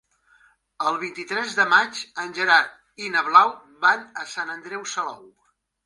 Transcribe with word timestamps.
El 0.91 0.97
vint-i-tres 1.03 1.53
de 1.59 1.67
maig 1.75 2.01
en 2.25 2.35
Gerard 2.39 3.05
i 3.07 3.13
na 3.19 3.25
Blau 3.31 3.55
van 3.87 4.07
a 4.27 4.31
Sant 4.37 4.55
Andreu 4.59 4.93
Salou. 4.99 5.27